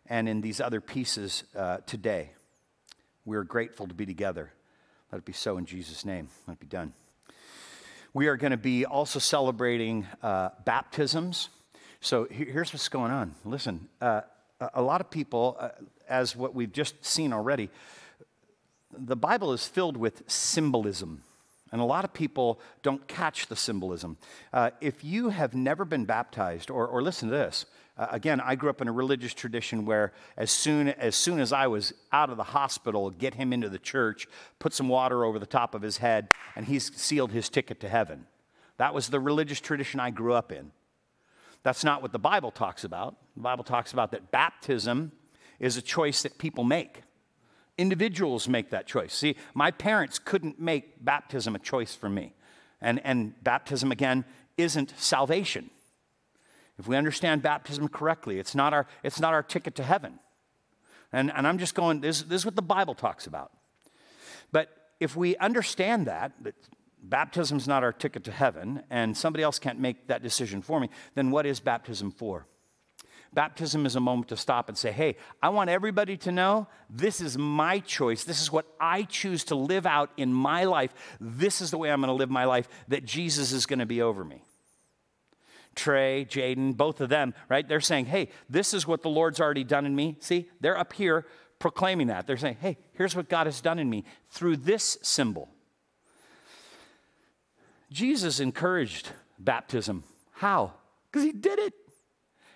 and 0.05 0.29
in 0.29 0.41
these 0.41 0.61
other 0.61 0.81
pieces 0.81 1.45
uh, 1.55 1.77
today. 1.87 2.31
We're 3.25 3.45
grateful 3.45 3.87
to 3.87 3.95
be 3.95 4.05
together. 4.05 4.51
Let 5.13 5.19
it 5.19 5.25
be 5.25 5.33
so 5.33 5.57
in 5.57 5.65
Jesus' 5.65 6.05
name. 6.05 6.27
Let 6.49 6.55
it 6.55 6.59
be 6.59 6.67
done. 6.67 6.93
We 8.13 8.27
are 8.27 8.37
going 8.37 8.51
to 8.51 8.57
be 8.57 8.85
also 8.85 9.21
celebrating 9.21 10.09
uh, 10.25 10.49
baptisms. 10.65 11.51
So 12.01 12.27
here's 12.29 12.73
what's 12.73 12.89
going 12.89 13.13
on. 13.13 13.37
Listen, 13.45 13.87
uh, 14.01 14.23
a 14.75 14.83
lot 14.83 15.01
of 15.01 15.09
people, 15.09 15.57
uh, 15.61 15.69
as 16.09 16.35
what 16.35 16.57
we've 16.57 16.73
just 16.73 17.05
seen 17.05 17.33
already, 17.33 17.71
the 18.91 19.15
Bible 19.15 19.53
is 19.53 19.69
filled 19.69 19.97
with 19.97 20.25
symbolism. 20.27 21.23
And 21.75 21.81
a 21.81 21.85
lot 21.85 22.04
of 22.04 22.12
people 22.12 22.61
don't 22.85 23.04
catch 23.09 23.49
the 23.49 23.57
symbolism. 23.57 24.16
Uh, 24.52 24.71
if 24.81 25.02
you 25.02 25.31
have 25.31 25.57
never 25.57 25.85
been 25.85 26.04
baptized, 26.04 26.71
or, 26.71 26.87
or 26.87 27.02
listen 27.02 27.28
to 27.31 27.35
this, 27.35 27.66
uh, 27.99 28.07
again, 28.12 28.40
I 28.40 28.54
grew 28.54 28.71
up 28.71 28.81
in 28.81 28.87
a 28.87 28.93
religious 28.93 29.35
tradition 29.35 29.85
where 29.85 30.12
as 30.37 30.52
soon, 30.52 30.90
as 30.90 31.16
soon 31.16 31.40
as 31.40 31.52
I 31.52 31.66
was 31.66 31.93
out 32.12 32.31
of 32.31 32.37
the 32.37 32.45
hospital, 32.45 33.11
get 33.11 33.35
him 33.35 33.52
into 33.52 33.69
the 33.69 33.81
church, 33.81 34.28
put 34.61 34.73
some 34.73 34.88
water 34.88 35.25
over 35.25 35.40
the 35.40 35.47
top 35.47 35.75
of 35.75 35.83
his 35.83 35.97
head, 35.97 36.28
and 36.54 36.64
he's 36.64 36.95
sealed 36.95 37.33
his 37.33 37.49
ticket 37.49 37.81
to 37.81 37.88
heaven. 37.88 38.26
That 38.76 38.95
was 38.95 39.09
the 39.09 39.19
religious 39.19 39.61
tradition 39.61 39.99
I 39.99 40.11
grew 40.11 40.33
up 40.33 40.52
in. 40.52 40.71
That's 41.64 41.83
not 41.83 42.02
what 42.02 42.12
the 42.12 42.21
Bible 42.21 42.52
talks 42.52 42.85
about. 42.85 43.16
The 43.35 43.43
Bible 43.43 43.64
talks 43.64 43.93
about 43.93 44.12
that 44.12 44.31
baptism 44.31 45.11
is 45.59 45.76
a 45.76 45.83
choice 45.83 46.23
that 46.23 46.38
people 46.38 46.62
make. 46.62 47.02
Individuals 47.76 48.49
make 48.49 48.71
that 48.71 48.87
choice. 48.87 49.12
See, 49.12 49.37
my 49.54 49.71
parents 49.71 50.19
couldn't 50.19 50.61
make 50.61 51.04
baptism 51.04 51.54
a 51.54 51.59
choice 51.59 51.95
for 51.95 52.09
me. 52.09 52.35
And, 52.81 53.00
and 53.04 53.35
baptism, 53.43 53.90
again, 53.90 54.25
isn't 54.57 54.95
salvation. 54.97 55.71
If 56.78 56.87
we 56.87 56.97
understand 56.97 57.43
baptism 57.43 57.88
correctly, 57.88 58.38
it's 58.38 58.54
not 58.54 58.73
our, 58.73 58.87
it's 59.02 59.21
not 59.21 59.33
our 59.33 59.43
ticket 59.43 59.75
to 59.76 59.83
heaven. 59.83 60.19
And, 61.12 61.33
and 61.35 61.47
I'm 61.47 61.59
just 61.59 61.75
going, 61.75 62.00
this, 62.00 62.23
this 62.23 62.43
is 62.43 62.45
what 62.45 62.57
the 62.57 62.62
Bible 62.62 62.95
talks 62.95 63.26
about. 63.26 63.52
But 64.52 64.69
if 65.00 65.16
we 65.16 65.37
understand 65.37 66.07
that, 66.07 66.33
that 66.43 66.54
baptism's 67.02 67.69
not 67.69 67.85
our 67.85 67.93
ticket 67.93 68.25
to 68.25 68.33
heaven, 68.33 68.83
and 68.90 69.16
somebody 69.16 69.43
else 69.43 69.59
can't 69.59 69.78
make 69.78 70.09
that 70.09 70.23
decision 70.23 70.62
for 70.62 70.81
me, 70.81 70.90
then 71.14 71.31
what 71.31 71.47
is 71.47 71.61
baptism 71.61 72.11
for? 72.11 72.47
Baptism 73.35 73.85
is 73.85 73.97
a 73.97 74.00
moment 74.00 74.29
to 74.29 74.37
stop 74.37 74.69
and 74.69 74.79
say, 74.79 74.93
hey, 74.93 75.17
I 75.43 75.49
want 75.49 75.69
everybody 75.69 76.17
to 76.19 76.31
know 76.33 76.69
this 76.88 77.21
is 77.21 77.37
my 77.37 77.81
choice. 77.81 78.23
This 78.23 78.41
is 78.41 78.53
what 78.53 78.64
I 78.79 79.03
choose 79.03 79.43
to 79.45 79.57
live 79.57 79.87
out 79.87 80.11
in 80.17 80.33
my 80.33 80.64
life. 80.64 80.95
This 81.21 81.61
is 81.61 81.73
the 81.73 81.79
way 81.79 81.91
I'm 81.91 82.00
going 82.00 82.09
to 82.09 82.14
live 82.14 82.31
my 82.31 82.45
life, 82.45 82.69
that 82.88 83.05
Jesus 83.05 83.50
is 83.50 83.67
going 83.67 83.81
to 83.81 83.87
be 83.87 84.00
over 84.00 84.25
me. 84.25 84.43
Trey, 85.75 86.25
Jaden, 86.25 86.76
both 86.76 87.00
of 87.00 87.09
them, 87.09 87.35
right? 87.49 87.69
They're 87.69 87.81
saying, 87.81 88.07
hey, 88.07 88.29
this 88.49 88.73
is 88.73 88.87
what 88.87 89.03
the 89.03 89.11
Lord's 89.11 89.41
already 89.41 89.64
done 89.64 89.85
in 89.85 89.97
me. 89.97 90.17
See, 90.21 90.49
they're 90.61 90.79
up 90.79 90.93
here 90.93 91.26
proclaiming 91.59 92.07
that. 92.07 92.29
They're 92.29 92.37
saying, 92.37 92.59
hey, 92.61 92.79
here's 92.93 93.17
what 93.17 93.29
God 93.29 93.49
has 93.49 93.61
done 93.61 93.81
in 93.81 93.91
me 93.91 94.05
through 94.31 94.59
this 94.59 94.97
symbol. 95.03 95.49
Jesus 97.91 98.38
encouraged 98.38 99.09
baptism. 99.41 100.05
How? 100.31 100.75
Because 101.11 101.25
he 101.25 101.33
did 101.33 101.59
it. 101.59 101.75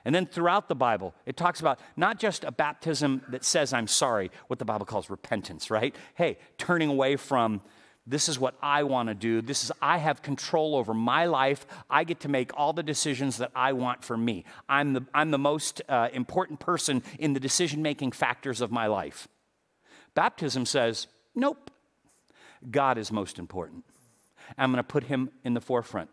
And 0.09 0.15
then 0.15 0.25
throughout 0.25 0.71
the 0.71 0.75
Bible, 0.75 1.15
it 1.27 1.37
talks 1.37 1.61
about 1.61 1.79
not 1.95 2.19
just 2.19 2.43
a 2.43 2.51
baptism 2.51 3.21
that 3.29 3.45
says, 3.45 3.75
I'm 3.75 3.87
sorry, 3.87 4.31
what 4.47 4.59
the 4.59 4.65
Bible 4.65 4.87
calls 4.87 5.11
repentance, 5.11 5.71
right? 5.71 5.95
Hey, 6.15 6.39
turning 6.57 6.89
away 6.89 7.17
from 7.17 7.61
this 8.07 8.27
is 8.27 8.39
what 8.39 8.55
I 8.63 8.85
want 8.85 9.11
to 9.11 9.15
do. 9.15 9.43
This 9.43 9.65
is, 9.65 9.71
I 9.83 9.99
have 9.99 10.23
control 10.23 10.77
over 10.77 10.95
my 10.95 11.27
life. 11.27 11.67
I 11.91 12.05
get 12.05 12.21
to 12.21 12.31
make 12.31 12.53
all 12.59 12.73
the 12.73 12.83
decisions 12.83 13.37
that 13.37 13.51
I 13.55 13.75
want 13.75 14.03
for 14.03 14.17
me. 14.17 14.47
I'm 14.67 14.95
the, 14.95 15.03
I'm 15.13 15.31
the 15.31 15.37
most 15.37 15.83
uh, 15.91 16.09
important 16.15 16.59
person 16.59 17.03
in 17.19 17.35
the 17.35 17.41
decision 17.41 17.83
making 17.83 18.13
factors 18.13 18.63
of 18.63 18.73
my 18.73 18.87
life. 18.87 19.29
Baptism 20.15 20.65
says, 20.65 21.07
nope, 21.35 21.71
God 22.71 22.97
is 22.97 23.13
most 23.13 23.39
important. 23.39 23.85
I'm 24.57 24.73
going 24.73 24.83
to 24.83 24.89
put 24.89 25.05
him 25.05 25.29
in 25.45 25.53
the 25.53 25.61
forefront. 25.61 26.09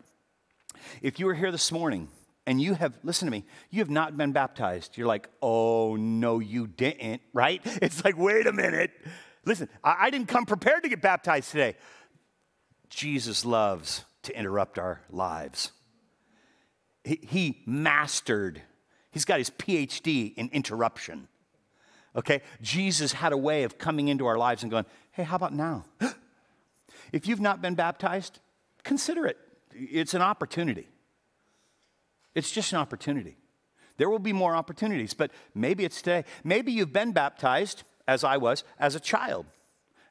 If 1.00 1.18
you 1.18 1.26
are 1.30 1.34
here 1.34 1.50
this 1.50 1.72
morning 1.72 2.08
and 2.46 2.60
you 2.60 2.74
have, 2.74 2.94
listen 3.02 3.26
to 3.26 3.32
me, 3.32 3.44
you 3.70 3.80
have 3.80 3.90
not 3.90 4.16
been 4.16 4.32
baptized, 4.32 4.96
you're 4.96 5.08
like, 5.08 5.28
oh, 5.42 5.96
no, 5.96 6.38
you 6.38 6.66
didn't, 6.66 7.20
right? 7.32 7.60
It's 7.64 8.04
like, 8.04 8.16
wait 8.16 8.46
a 8.46 8.52
minute. 8.52 8.92
Listen, 9.44 9.68
I, 9.82 9.96
I 10.00 10.10
didn't 10.10 10.28
come 10.28 10.46
prepared 10.46 10.84
to 10.84 10.88
get 10.88 11.02
baptized 11.02 11.50
today. 11.50 11.74
Jesus 12.88 13.44
loves 13.44 14.04
to 14.22 14.38
interrupt 14.38 14.78
our 14.78 15.00
lives. 15.10 15.72
He, 17.04 17.20
he 17.22 17.62
mastered, 17.66 18.62
he's 19.10 19.24
got 19.24 19.38
his 19.38 19.50
PhD 19.50 20.34
in 20.34 20.48
interruption. 20.52 21.28
Okay? 22.14 22.42
Jesus 22.62 23.12
had 23.12 23.32
a 23.32 23.36
way 23.36 23.64
of 23.64 23.76
coming 23.76 24.08
into 24.08 24.26
our 24.26 24.38
lives 24.38 24.62
and 24.62 24.70
going, 24.70 24.86
hey, 25.12 25.24
how 25.24 25.36
about 25.36 25.52
now? 25.52 25.84
if 27.12 27.26
you've 27.26 27.40
not 27.40 27.60
been 27.60 27.74
baptized, 27.74 28.38
consider 28.84 29.26
it. 29.26 29.36
It's 29.72 30.14
an 30.14 30.22
opportunity. 30.22 30.88
It's 32.36 32.52
just 32.52 32.70
an 32.72 32.78
opportunity. 32.78 33.38
There 33.96 34.10
will 34.10 34.18
be 34.18 34.34
more 34.34 34.54
opportunities, 34.54 35.14
but 35.14 35.30
maybe 35.54 35.84
it's 35.84 36.02
today. 36.02 36.24
Maybe 36.44 36.70
you've 36.70 36.92
been 36.92 37.12
baptized 37.12 37.82
as 38.06 38.24
I 38.24 38.36
was 38.36 38.62
as 38.78 38.94
a 38.94 39.00
child. 39.00 39.46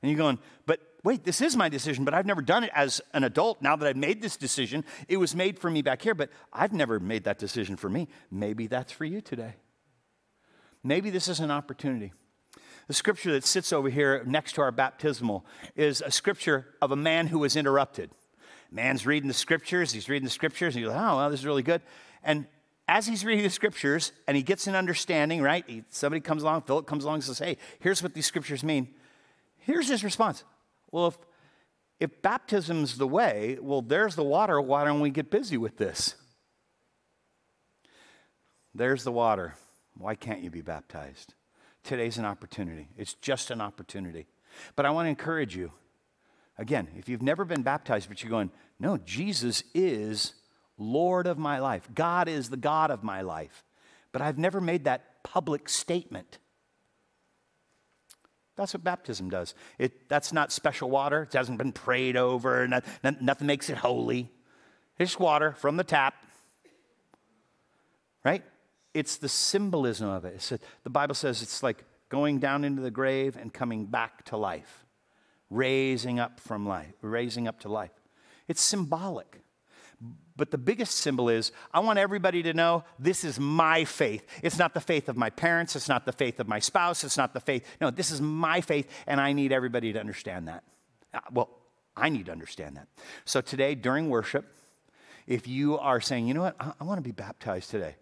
And 0.02 0.12
you're 0.12 0.18
going, 0.18 0.40
but 0.66 0.80
wait, 1.04 1.24
this 1.24 1.40
is 1.40 1.56
my 1.56 1.70
decision, 1.70 2.04
but 2.04 2.16
I've 2.16 2.26
never 2.26 2.42
done 2.42 2.64
it 2.64 2.72
as 2.74 3.00
an 3.14 3.24
adult. 3.24 3.62
Now 3.62 3.76
that 3.76 3.88
I've 3.88 3.96
made 3.96 4.24
this 4.24 4.38
decision, 4.38 4.84
it 5.08 5.18
was 5.18 5.36
made 5.36 5.60
for 5.60 5.70
me 5.70 5.84
back 5.84 6.02
here, 6.02 6.16
but 6.16 6.32
I've 6.52 6.74
never 6.74 7.00
made 7.00 7.26
that 7.26 7.38
decision 7.38 7.78
for 7.78 7.90
me. 7.90 8.08
Maybe 8.32 8.66
that's 8.66 8.92
for 8.92 9.06
you 9.06 9.22
today. 9.22 9.54
Maybe 10.84 11.12
this 11.12 11.28
is 11.28 11.40
an 11.40 11.52
opportunity. 11.52 12.12
The 12.88 12.94
scripture 12.96 13.32
that 13.34 13.46
sits 13.46 13.72
over 13.72 13.90
here 13.90 14.24
next 14.26 14.54
to 14.54 14.62
our 14.62 14.72
baptismal 14.72 15.46
is 15.76 16.02
a 16.02 16.12
scripture 16.12 16.74
of 16.82 16.92
a 16.92 16.96
man 16.96 17.28
who 17.28 17.38
was 17.38 17.56
interrupted. 17.56 18.10
Man's 18.72 19.06
reading 19.06 19.28
the 19.28 19.34
scriptures, 19.34 19.92
he's 19.92 20.10
reading 20.10 20.26
the 20.26 20.32
scriptures, 20.32 20.76
and 20.76 20.84
he 20.84 20.90
goes, 20.90 20.98
oh, 20.98 21.18
well, 21.18 21.30
this 21.30 21.40
is 21.40 21.46
really 21.46 21.64
good. 21.64 21.82
And 22.26 22.48
as 22.88 23.08
he's 23.08 23.24
reading 23.24 23.44
the 23.44 23.50
scriptures 23.50 24.12
and 24.28 24.36
he 24.36 24.44
gets 24.44 24.68
an 24.68 24.76
understanding, 24.76 25.42
right? 25.42 25.64
He, 25.68 25.84
somebody 25.90 26.20
comes 26.20 26.44
along, 26.44 26.64
Philip 26.64 26.86
comes 26.86 27.04
along 27.04 27.16
and 27.16 27.24
says, 27.24 27.40
Hey, 27.40 27.58
here's 27.80 28.04
what 28.04 28.14
these 28.14 28.26
scriptures 28.26 28.64
mean. 28.64 28.90
Here's 29.60 29.88
his 29.88 30.04
response 30.04 30.44
Well, 30.92 31.08
if, 31.08 31.18
if 32.00 32.22
baptism's 32.22 32.98
the 32.98 33.08
way, 33.08 33.58
well, 33.62 33.82
there's 33.82 34.16
the 34.16 34.24
water. 34.24 34.60
Why 34.60 34.84
don't 34.84 35.00
we 35.00 35.12
get 35.12 35.32
busy 35.32 35.56
with 35.56 35.78
this? 35.78 36.16
There's 38.74 39.04
the 39.06 39.12
water. 39.12 39.56
Why 39.98 40.16
can't 40.16 40.42
you 40.42 40.50
be 40.50 40.62
baptized? 40.62 41.34
Today's 41.84 42.18
an 42.18 42.26
opportunity. 42.26 42.90
It's 42.98 43.14
just 43.14 43.50
an 43.52 43.62
opportunity. 43.62 44.26
But 44.76 44.86
I 44.86 44.90
want 44.90 45.06
to 45.06 45.10
encourage 45.10 45.56
you 45.56 45.72
again, 46.58 46.88
if 46.98 47.08
you've 47.08 47.22
never 47.22 47.46
been 47.46 47.62
baptized, 47.62 48.10
but 48.10 48.22
you're 48.22 48.30
going, 48.30 48.52
No, 48.80 48.98
Jesus 48.98 49.64
is 49.74 50.34
Lord 50.78 51.28
of 51.28 51.38
my 51.38 51.60
life. 51.60 51.88
God 51.94 52.28
is 52.28 52.50
the 52.50 52.58
God 52.58 52.92
of 52.92 53.04
my 53.04 53.22
life. 53.22 53.64
But 54.12 54.22
I've 54.22 54.38
never 54.38 54.62
made 54.62 54.86
that 54.86 55.24
public 55.24 55.68
statement. 55.70 56.38
That's 58.56 58.74
what 58.74 58.84
baptism 58.84 59.30
does. 59.30 59.54
It, 59.78 60.08
that's 60.08 60.32
not 60.32 60.52
special 60.52 60.90
water. 60.90 61.24
It 61.24 61.34
hasn't 61.34 61.58
been 61.58 61.74
prayed 61.74 62.16
over. 62.16 62.68
Not, 62.68 62.86
not, 63.04 63.22
nothing 63.22 63.48
makes 63.48 63.70
it 63.70 63.78
holy. 63.78 64.32
It's 64.98 65.20
water 65.20 65.54
from 65.58 65.76
the 65.78 65.84
tap. 65.84 66.16
right? 68.24 68.44
It's 68.94 69.18
the 69.18 69.28
symbolism 69.28 70.08
of 70.08 70.24
it. 70.24 70.52
A, 70.52 70.60
the 70.84 70.90
Bible 70.90 71.16
says 71.16 71.42
it's 71.42 71.62
like 71.62 71.84
going 72.08 72.40
down 72.40 72.64
into 72.64 72.82
the 72.82 72.92
grave 72.92 73.36
and 73.36 73.54
coming 73.54 73.86
back 73.86 74.24
to 74.26 74.38
life, 74.38 74.86
raising 75.50 76.20
up 76.20 76.40
from 76.40 76.66
life, 76.66 76.94
raising 77.02 77.48
up 77.48 77.60
to 77.62 77.70
life. 77.70 77.92
It's 78.48 78.62
symbolic. 78.62 79.42
But 80.38 80.52
the 80.52 80.58
biggest 80.58 80.98
symbol 80.98 81.30
is 81.30 81.52
I 81.74 81.80
want 81.80 81.98
everybody 81.98 82.44
to 82.44 82.54
know 82.54 82.84
this 83.00 83.24
is 83.24 83.40
my 83.40 83.86
faith. 83.86 84.26
It's 84.44 84.60
not 84.60 84.74
the 84.74 84.82
faith 84.82 85.08
of 85.08 85.16
my 85.16 85.30
parents, 85.30 85.76
it's 85.76 85.88
not 85.88 86.06
the 86.06 86.12
faith 86.12 86.40
of 86.40 86.48
my 86.48 86.60
spouse, 86.60 87.04
it's 87.04 87.18
not 87.18 87.34
the 87.34 87.40
faith. 87.40 87.66
No, 87.80 87.90
this 87.90 88.12
is 88.12 88.20
my 88.20 88.62
faith, 88.62 88.90
and 89.08 89.22
I 89.22 89.34
need 89.34 89.52
everybody 89.52 89.94
to 89.94 90.00
understand 90.00 90.48
that. 90.48 90.64
Uh, 91.14 91.20
well, 91.32 91.50
I 91.96 92.10
need 92.10 92.26
to 92.26 92.32
understand 92.32 92.76
that. 92.76 92.88
So 93.24 93.40
today, 93.40 93.76
during 93.76 94.10
worship, 94.10 94.46
if 95.26 95.48
you 95.48 95.78
are 95.80 96.02
saying, 96.02 96.28
you 96.28 96.34
know 96.34 96.42
what, 96.42 96.56
I, 96.60 96.74
I 96.82 96.84
want 96.84 96.98
to 96.98 97.02
be 97.04 97.14
baptized 97.14 97.72
today, 97.72 97.96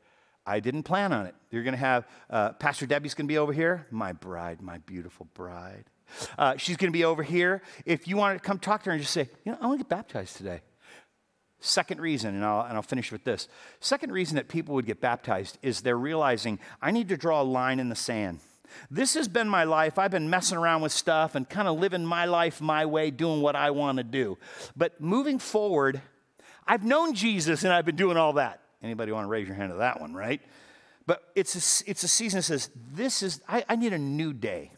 I 0.46 0.60
didn't 0.60 0.84
plan 0.84 1.14
on 1.14 1.26
it. 1.28 1.36
You're 1.52 1.64
going 1.64 1.76
to 1.76 1.80
have 1.80 2.08
uh, 2.30 2.54
Pastor 2.54 2.86
Debbie's 2.86 3.14
going 3.14 3.28
to 3.28 3.32
be 3.32 3.38
over 3.38 3.54
here, 3.54 3.88
my 3.92 4.12
bride, 4.12 4.62
my 4.62 4.80
beautiful 4.80 5.28
bride. 5.36 5.86
Uh, 6.38 6.58
she's 6.58 6.78
going 6.78 6.92
to 6.92 6.98
be 6.98 7.06
over 7.06 7.24
here. 7.24 7.62
If 7.86 8.08
you 8.08 8.18
want 8.18 8.42
to 8.42 8.46
come 8.46 8.60
talk 8.60 8.84
to 8.84 8.90
her 8.90 8.94
and 8.94 9.02
just 9.02 9.14
say, 9.14 9.30
you 9.46 9.52
know, 9.52 9.58
I 9.62 9.68
want 9.68 9.80
to 9.80 9.84
get 9.84 9.90
baptized 9.90 10.36
today. 10.36 10.62
Second 11.66 12.02
reason, 12.02 12.36
and 12.36 12.44
I'll, 12.44 12.66
and 12.66 12.74
I'll 12.74 12.82
finish 12.82 13.10
with 13.10 13.24
this. 13.24 13.48
Second 13.80 14.12
reason 14.12 14.36
that 14.36 14.50
people 14.50 14.76
would 14.76 14.86
get 14.86 15.00
baptized 15.00 15.58
is 15.62 15.80
they're 15.80 15.98
realizing 15.98 16.60
I 16.82 16.92
need 16.92 17.08
to 17.08 17.16
draw 17.16 17.42
a 17.42 17.44
line 17.44 17.80
in 17.80 17.88
the 17.88 17.96
sand. 17.96 18.42
This 18.92 19.14
has 19.14 19.30
been 19.30 19.48
my 19.48 19.64
life. 19.64 19.98
I've 19.98 20.12
been 20.12 20.30
messing 20.30 20.58
around 20.58 20.82
with 20.82 20.92
stuff 20.92 21.36
and 21.36 21.48
kind 21.48 21.70
of 21.70 21.80
living 21.80 22.04
my 22.04 22.26
life 22.26 22.60
my 22.60 22.86
way, 22.86 23.12
doing 23.12 23.40
what 23.40 23.56
I 23.56 23.72
want 23.72 23.98
to 23.98 24.04
do. 24.04 24.38
But 24.76 25.00
moving 25.00 25.40
forward, 25.40 26.02
I've 26.68 26.84
known 26.84 27.14
Jesus 27.14 27.64
and 27.64 27.72
I've 27.72 27.86
been 27.86 27.96
doing 27.96 28.18
all 28.18 28.34
that. 28.34 28.60
Anybody 28.82 29.14
want 29.14 29.24
to 29.24 29.30
raise 29.30 29.48
your 29.48 29.56
hand 29.56 29.72
to 29.72 29.78
that 29.78 30.02
one, 30.02 30.14
right? 30.14 30.42
But 31.06 31.24
it's 31.34 31.56
a, 31.82 31.90
it's 31.90 32.04
a 32.04 32.10
season 32.10 32.40
that 32.40 32.44
says, 32.44 32.72
This 32.92 33.24
is, 33.24 33.40
I, 33.48 33.64
I 33.70 33.78
need 33.78 33.94
a 33.94 33.98
new 33.98 34.34
day. 34.34 34.72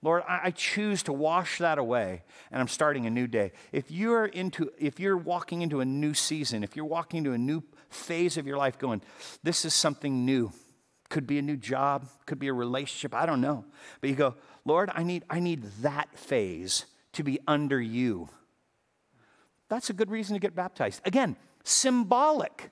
Lord, 0.00 0.22
I, 0.28 0.52
choose 0.52 1.02
to 1.04 1.12
wash 1.12 1.58
that 1.58 1.78
away 1.78 2.22
and 2.52 2.60
I'm 2.60 2.68
starting 2.68 3.06
a 3.06 3.10
new 3.10 3.26
day. 3.26 3.50
If 3.72 3.90
you're 3.90 4.26
into, 4.26 4.70
if 4.78 5.00
you're 5.00 5.16
walking 5.16 5.62
into 5.62 5.80
a 5.80 5.84
new 5.84 6.14
season, 6.14 6.62
if 6.62 6.76
you're 6.76 6.84
walking 6.84 7.18
into 7.18 7.32
a 7.32 7.38
new 7.38 7.64
phase 7.90 8.36
of 8.36 8.46
your 8.46 8.58
life 8.58 8.78
going, 8.78 9.02
this 9.42 9.64
is 9.64 9.74
something 9.74 10.24
new. 10.24 10.52
Could 11.08 11.26
be 11.26 11.38
a 11.38 11.42
new 11.42 11.56
job, 11.56 12.06
could 12.26 12.38
be 12.38 12.46
a 12.46 12.52
relationship, 12.52 13.12
I 13.12 13.26
don't 13.26 13.40
know. 13.40 13.64
But 14.00 14.10
you 14.10 14.16
go, 14.16 14.36
Lord, 14.64 14.90
I 14.94 15.02
need, 15.02 15.24
I 15.28 15.40
need 15.40 15.64
that 15.80 16.16
phase 16.16 16.84
to 17.14 17.24
be 17.24 17.40
under 17.48 17.80
you. 17.80 18.28
That's 19.68 19.90
a 19.90 19.92
good 19.92 20.10
reason 20.10 20.34
to 20.34 20.40
get 20.40 20.54
baptized. 20.54 21.00
Again, 21.04 21.36
symbolic. 21.64 22.70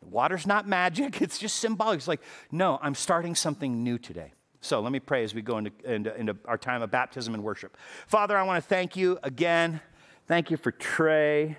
The 0.00 0.06
water's 0.06 0.46
not 0.46 0.68
magic, 0.68 1.20
it's 1.22 1.38
just 1.38 1.56
symbolic. 1.56 1.96
It's 1.98 2.08
like, 2.08 2.22
no, 2.52 2.78
I'm 2.80 2.94
starting 2.94 3.34
something 3.34 3.82
new 3.82 3.98
today. 3.98 4.32
So 4.66 4.80
let 4.80 4.90
me 4.90 4.98
pray 4.98 5.22
as 5.22 5.32
we 5.32 5.42
go 5.42 5.58
into, 5.58 5.70
into, 5.84 6.14
into 6.16 6.36
our 6.44 6.58
time 6.58 6.82
of 6.82 6.90
baptism 6.90 7.34
and 7.34 7.44
worship. 7.44 7.76
Father, 8.08 8.36
I 8.36 8.42
want 8.42 8.62
to 8.62 8.68
thank 8.68 8.96
you 8.96 9.16
again. 9.22 9.80
Thank 10.26 10.50
you 10.50 10.56
for 10.56 10.72
Trey. 10.72 11.56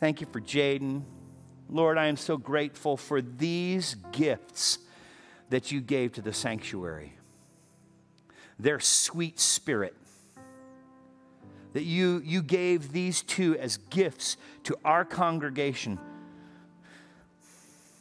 Thank 0.00 0.20
you 0.20 0.26
for 0.26 0.40
Jaden. 0.40 1.04
Lord, 1.70 1.96
I 1.96 2.06
am 2.06 2.16
so 2.16 2.36
grateful 2.36 2.96
for 2.96 3.22
these 3.22 3.94
gifts 4.10 4.78
that 5.50 5.70
you 5.70 5.80
gave 5.80 6.12
to 6.14 6.20
the 6.20 6.32
sanctuary. 6.32 7.12
Their 8.58 8.80
sweet 8.80 9.38
spirit. 9.38 9.94
That 11.74 11.84
you, 11.84 12.20
you 12.24 12.42
gave 12.42 12.90
these 12.90 13.22
two 13.22 13.56
as 13.58 13.76
gifts 13.76 14.36
to 14.64 14.76
our 14.84 15.04
congregation 15.04 16.00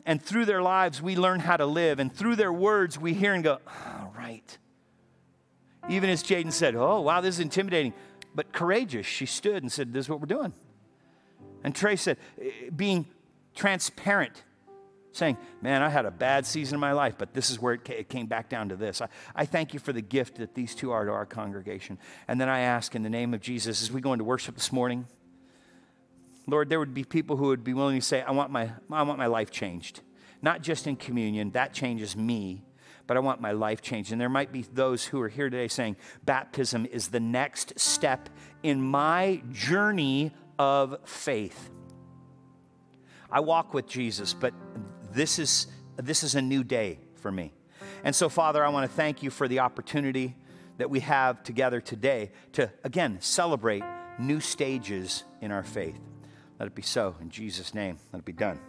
and 0.07 0.23
through 0.23 0.45
their 0.45 0.61
lives, 0.61 1.01
we 1.01 1.17
learn 1.17 1.41
how 1.41 1.57
to 1.57 1.65
live. 1.65 1.99
And 1.99 2.11
through 2.11 2.37
their 2.37 2.51
words, 2.51 2.97
we 2.97 3.13
hear 3.13 3.33
and 3.33 3.43
go, 3.43 3.59
all 3.67 4.13
oh, 4.15 4.17
right. 4.17 4.57
Even 5.89 6.09
as 6.09 6.23
Jaden 6.23 6.53
said, 6.53 6.75
oh, 6.75 7.01
wow, 7.01 7.19
this 7.19 7.35
is 7.35 7.39
intimidating. 7.41 7.93
But 8.33 8.53
courageous, 8.53 9.05
she 9.05 9.25
stood 9.25 9.63
and 9.63 9.71
said, 9.71 9.91
this 9.91 10.05
is 10.05 10.09
what 10.09 10.21
we're 10.21 10.27
doing. 10.27 10.53
And 11.61 11.75
Trey 11.75 11.97
said, 11.97 12.17
eh, 12.41 12.69
being 12.73 13.05
transparent, 13.53 14.43
saying, 15.11 15.37
man, 15.61 15.81
I 15.81 15.89
had 15.89 16.05
a 16.05 16.11
bad 16.11 16.45
season 16.45 16.75
of 16.75 16.79
my 16.79 16.93
life, 16.93 17.15
but 17.17 17.33
this 17.33 17.49
is 17.49 17.59
where 17.59 17.73
it 17.73 18.07
came 18.07 18.27
back 18.27 18.47
down 18.47 18.69
to 18.69 18.77
this. 18.77 19.01
I, 19.01 19.09
I 19.35 19.45
thank 19.45 19.73
you 19.73 19.79
for 19.81 19.91
the 19.91 20.01
gift 20.01 20.37
that 20.37 20.55
these 20.55 20.73
two 20.73 20.91
are 20.91 21.03
to 21.03 21.11
our 21.11 21.25
congregation. 21.25 21.97
And 22.29 22.39
then 22.39 22.47
I 22.47 22.61
ask 22.61 22.95
in 22.95 23.03
the 23.03 23.09
name 23.09 23.33
of 23.33 23.41
Jesus, 23.41 23.81
as 23.81 23.91
we 23.91 23.99
go 23.99 24.13
into 24.13 24.23
worship 24.23 24.55
this 24.55 24.71
morning, 24.71 25.05
Lord, 26.47 26.69
there 26.69 26.79
would 26.79 26.93
be 26.93 27.03
people 27.03 27.35
who 27.35 27.47
would 27.47 27.63
be 27.63 27.73
willing 27.73 27.99
to 27.99 28.05
say, 28.05 28.21
I 28.21 28.31
want 28.31 28.51
my, 28.51 28.71
I 28.89 29.03
want 29.03 29.19
my 29.19 29.27
life 29.27 29.51
changed. 29.51 30.01
Not 30.41 30.61
just 30.61 30.87
in 30.87 30.95
communion, 30.95 31.51
that 31.51 31.73
changes 31.73 32.15
me, 32.15 32.63
but 33.05 33.17
I 33.17 33.19
want 33.19 33.41
my 33.41 33.51
life 33.51 33.81
changed. 33.81 34.11
And 34.11 34.21
there 34.21 34.29
might 34.29 34.51
be 34.51 34.61
those 34.73 35.03
who 35.03 35.21
are 35.21 35.27
here 35.27 35.49
today 35.49 35.67
saying, 35.67 35.97
baptism 36.23 36.85
is 36.85 37.09
the 37.09 37.19
next 37.19 37.77
step 37.79 38.29
in 38.63 38.81
my 38.81 39.41
journey 39.51 40.31
of 40.57 40.97
faith. 41.05 41.69
I 43.29 43.41
walk 43.41 43.73
with 43.73 43.87
Jesus, 43.87 44.33
but 44.33 44.53
this 45.11 45.39
is, 45.39 45.67
this 45.97 46.23
is 46.23 46.35
a 46.35 46.41
new 46.41 46.63
day 46.63 46.99
for 47.15 47.31
me. 47.31 47.53
And 48.03 48.15
so, 48.15 48.29
Father, 48.29 48.63
I 48.63 48.69
want 48.69 48.89
to 48.89 48.95
thank 48.95 49.21
you 49.21 49.29
for 49.29 49.47
the 49.49 49.59
opportunity 49.59 50.35
that 50.77 50.89
we 50.89 51.01
have 51.01 51.43
together 51.43 51.81
today 51.81 52.31
to, 52.53 52.71
again, 52.83 53.17
celebrate 53.19 53.83
new 54.19 54.39
stages 54.39 55.23
in 55.41 55.51
our 55.51 55.63
faith. 55.63 55.99
Let 56.59 56.67
it 56.67 56.75
be 56.75 56.81
so. 56.81 57.15
In 57.21 57.29
Jesus' 57.29 57.73
name, 57.73 57.97
let 58.11 58.19
it 58.19 58.25
be 58.25 58.33
done. 58.33 58.59